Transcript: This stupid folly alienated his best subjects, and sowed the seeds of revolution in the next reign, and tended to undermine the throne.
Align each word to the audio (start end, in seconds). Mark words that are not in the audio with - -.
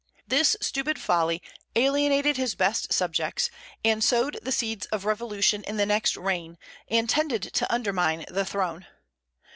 This 0.25 0.57
stupid 0.61 0.99
folly 0.99 1.43
alienated 1.75 2.35
his 2.35 2.55
best 2.55 2.91
subjects, 2.91 3.51
and 3.85 4.03
sowed 4.03 4.39
the 4.41 4.51
seeds 4.51 4.87
of 4.87 5.05
revolution 5.05 5.63
in 5.65 5.77
the 5.77 5.85
next 5.85 6.17
reign, 6.17 6.57
and 6.87 7.07
tended 7.07 7.43
to 7.43 7.71
undermine 7.71 8.25
the 8.27 8.43
throne. 8.43 8.87